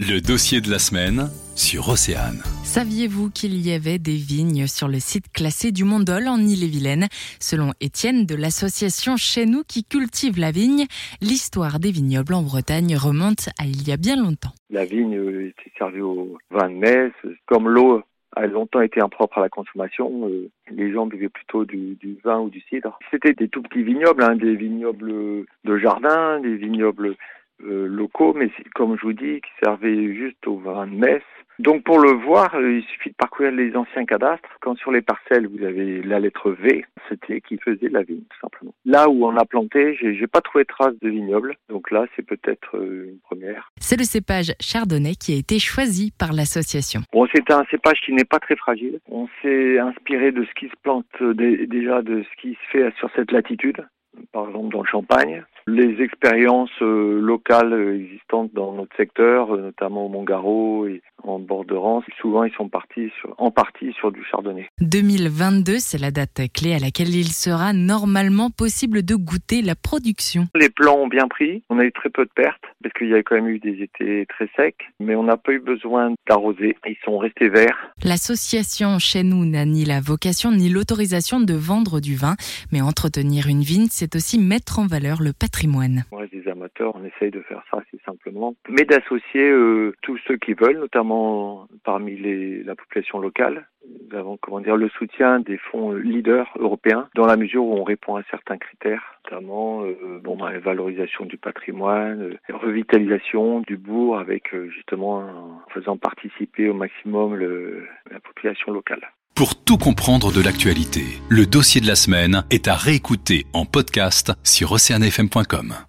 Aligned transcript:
Le 0.00 0.20
dossier 0.20 0.60
de 0.60 0.70
la 0.70 0.78
semaine 0.78 1.26
sur 1.56 1.88
Océane. 1.88 2.38
Saviez-vous 2.62 3.30
qu'il 3.30 3.58
y 3.66 3.74
avait 3.74 3.98
des 3.98 4.14
vignes 4.14 4.68
sur 4.68 4.86
le 4.86 5.00
site 5.00 5.26
classé 5.32 5.72
du 5.72 5.82
Mondol 5.82 6.28
en 6.28 6.38
Ille-et-Vilaine? 6.38 7.08
Selon 7.40 7.72
Étienne 7.80 8.24
de 8.24 8.36
l'association 8.36 9.16
Chez 9.16 9.44
nous 9.44 9.64
qui 9.66 9.82
cultive 9.82 10.38
la 10.38 10.52
vigne, 10.52 10.86
l'histoire 11.20 11.80
des 11.80 11.90
vignobles 11.90 12.34
en 12.34 12.44
Bretagne 12.44 12.94
remonte 12.94 13.48
à 13.58 13.66
il 13.66 13.88
y 13.88 13.90
a 13.90 13.96
bien 13.96 14.14
longtemps. 14.14 14.54
La 14.70 14.84
vigne 14.84 15.18
euh, 15.18 15.48
était 15.48 15.72
servie 15.76 16.00
au 16.00 16.38
vin 16.52 16.70
de 16.70 16.76
messe. 16.76 17.34
Comme 17.46 17.68
l'eau 17.68 18.00
a 18.36 18.46
longtemps 18.46 18.82
été 18.82 19.00
impropre 19.00 19.38
à 19.38 19.40
la 19.40 19.48
consommation, 19.48 20.28
euh, 20.28 20.48
les 20.70 20.92
gens 20.92 21.06
buvaient 21.06 21.28
plutôt 21.28 21.64
du, 21.64 21.96
du 21.96 22.18
vin 22.22 22.38
ou 22.38 22.50
du 22.50 22.60
cidre. 22.70 22.96
C'était 23.10 23.34
des 23.34 23.48
tout 23.48 23.62
petits 23.62 23.82
vignobles, 23.82 24.22
hein, 24.22 24.36
des 24.36 24.54
vignobles 24.54 25.44
de 25.64 25.78
jardin, 25.78 26.38
des 26.38 26.54
vignobles 26.54 27.16
locaux, 27.60 28.34
mais 28.34 28.50
comme 28.74 28.96
je 28.96 29.02
vous 29.02 29.12
dis, 29.12 29.40
qui 29.40 29.50
servaient 29.62 30.14
juste 30.14 30.46
au 30.46 30.58
vin 30.58 30.86
de 30.86 30.94
messe. 30.94 31.22
Donc 31.58 31.82
pour 31.82 31.98
le 31.98 32.12
voir, 32.12 32.54
euh, 32.54 32.78
il 32.78 32.84
suffit 32.84 33.10
de 33.10 33.16
parcourir 33.16 33.50
les 33.50 33.74
anciens 33.74 34.04
cadastres. 34.04 34.48
Quand 34.60 34.76
sur 34.76 34.92
les 34.92 35.02
parcelles 35.02 35.48
vous 35.48 35.64
avez 35.64 36.02
la 36.02 36.20
lettre 36.20 36.52
V, 36.52 36.84
c'était 37.08 37.40
qui 37.40 37.58
faisait 37.58 37.88
la 37.88 38.02
vigne 38.04 38.22
tout 38.30 38.38
simplement. 38.40 38.72
Là 38.84 39.08
où 39.08 39.26
on 39.26 39.36
a 39.36 39.44
planté, 39.44 39.96
j'ai 40.00 40.26
pas 40.28 40.40
trouvé 40.40 40.62
de 40.62 40.68
traces 40.68 40.98
de 41.02 41.08
vignoble, 41.08 41.56
donc 41.68 41.90
là 41.90 42.06
c'est 42.14 42.24
peut-être 42.24 42.76
euh, 42.76 43.08
une 43.08 43.18
première. 43.18 43.72
C'est 43.80 43.98
le 43.98 44.04
cépage 44.04 44.52
chardonnay 44.60 45.16
qui 45.16 45.34
a 45.34 45.36
été 45.36 45.58
choisi 45.58 46.12
par 46.16 46.32
l'association. 46.32 47.00
Bon, 47.12 47.26
c'est 47.34 47.50
un 47.50 47.64
cépage 47.72 48.00
qui 48.04 48.12
n'est 48.12 48.24
pas 48.24 48.38
très 48.38 48.54
fragile. 48.54 49.00
On 49.10 49.26
s'est 49.42 49.80
inspiré 49.80 50.30
de 50.30 50.44
ce 50.44 50.54
qui 50.54 50.66
se 50.66 50.76
plante 50.84 51.06
déjà 51.20 52.02
de 52.02 52.22
ce 52.22 52.40
qui 52.40 52.54
se 52.54 52.70
fait 52.70 52.94
sur 52.98 53.10
cette 53.16 53.32
latitude 53.32 53.84
par 54.32 54.48
exemple 54.48 54.72
dans 54.72 54.82
le 54.82 54.88
Champagne. 54.88 55.44
Les 55.68 56.02
expériences 56.02 56.70
euh, 56.80 57.20
locales 57.20 57.74
existantes 58.00 58.54
dans 58.54 58.72
notre 58.72 58.96
secteur, 58.96 59.54
euh, 59.54 59.60
notamment 59.60 60.06
au 60.06 60.08
Montgaro 60.08 60.86
et 60.86 61.02
en 61.22 61.38
bord 61.38 61.64
de 61.64 61.74
Rance, 61.74 62.04
souvent 62.20 62.44
ils 62.44 62.52
sont 62.54 62.68
partis 62.68 63.10
sur, 63.20 63.34
en 63.38 63.50
partie 63.50 63.92
sur 63.92 64.12
du 64.12 64.24
chardonnay. 64.24 64.68
2022, 64.80 65.78
c'est 65.78 65.98
la 65.98 66.10
date 66.10 66.40
clé 66.54 66.74
à 66.74 66.78
laquelle 66.78 67.14
il 67.14 67.28
sera 67.28 67.72
normalement 67.72 68.50
possible 68.50 69.02
de 69.02 69.14
goûter 69.14 69.62
la 69.62 69.74
production. 69.74 70.46
Les 70.54 70.70
plants 70.70 70.98
ont 70.98 71.08
bien 71.08 71.28
pris, 71.28 71.62
on 71.70 71.78
a 71.78 71.84
eu 71.84 71.92
très 71.92 72.10
peu 72.10 72.24
de 72.24 72.30
pertes 72.34 72.62
parce 72.82 72.92
qu'il 72.94 73.08
y 73.08 73.14
a 73.14 73.22
quand 73.22 73.34
même 73.34 73.48
eu 73.48 73.58
des 73.58 73.82
étés 73.82 74.26
très 74.28 74.48
secs, 74.56 74.76
mais 75.00 75.14
on 75.14 75.24
n'a 75.24 75.36
pas 75.36 75.52
eu 75.52 75.60
besoin 75.60 76.14
d'arroser, 76.28 76.76
ils 76.86 76.96
sont 77.04 77.18
restés 77.18 77.48
verts. 77.48 77.92
L'association 78.04 78.98
chez 78.98 79.22
nous 79.22 79.44
n'a 79.44 79.64
ni 79.64 79.84
la 79.84 80.00
vocation 80.00 80.50
ni 80.52 80.68
l'autorisation 80.68 81.40
de 81.40 81.54
vendre 81.54 82.00
du 82.00 82.16
vin, 82.16 82.36
mais 82.72 82.80
entretenir 82.80 83.48
une 83.48 83.62
vigne, 83.62 83.88
c'est 83.90 84.14
aussi 84.16 84.38
mettre 84.38 84.78
en 84.78 84.86
valeur 84.86 85.22
le 85.22 85.32
patrimoine. 85.32 86.04
Reste 86.12 86.32
des 86.32 86.48
amateurs, 86.48 86.92
on 86.94 87.04
essaye 87.04 87.30
de 87.30 87.40
faire 87.42 87.62
ça 87.70 87.78
assez 87.78 88.00
mais 88.68 88.84
d'associer 88.84 89.48
euh, 89.50 89.94
tous 90.02 90.18
ceux 90.26 90.36
qui 90.36 90.54
veulent, 90.54 90.78
notamment 90.78 91.68
parmi 91.84 92.16
la 92.64 92.74
population 92.74 93.18
locale. 93.18 93.66
Nous 94.10 94.16
avons 94.18 94.36
comment 94.40 94.60
dire 94.60 94.76
le 94.76 94.88
soutien 94.90 95.40
des 95.40 95.58
fonds 95.58 95.92
leaders 95.92 96.48
européens 96.58 97.08
dans 97.14 97.26
la 97.26 97.36
mesure 97.36 97.64
où 97.64 97.74
on 97.74 97.84
répond 97.84 98.16
à 98.16 98.22
certains 98.30 98.58
critères, 98.58 99.02
notamment 99.24 99.82
euh, 99.84 100.20
bon 100.22 100.36
bah, 100.36 100.52
la 100.52 100.60
valorisation 100.60 101.24
du 101.24 101.36
patrimoine, 101.36 102.22
euh, 102.22 102.54
revitalisation 102.54 103.60
du 103.60 103.76
bourg 103.76 104.18
avec 104.18 104.54
euh, 104.54 104.68
justement 104.70 105.18
en 105.18 105.62
faisant 105.72 105.96
participer 105.96 106.68
au 106.68 106.74
maximum 106.74 107.36
la 108.10 108.20
population 108.20 108.72
locale. 108.72 109.00
Pour 109.34 109.62
tout 109.62 109.78
comprendre 109.78 110.32
de 110.32 110.42
l'actualité, 110.42 111.04
le 111.28 111.46
dossier 111.46 111.80
de 111.80 111.86
la 111.86 111.94
semaine 111.94 112.44
est 112.50 112.66
à 112.66 112.74
réécouter 112.74 113.44
en 113.52 113.66
podcast 113.66 114.32
sur 114.42 114.72
oceanfm.com. 114.72 115.87